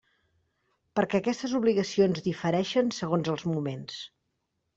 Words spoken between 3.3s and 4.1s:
els moments.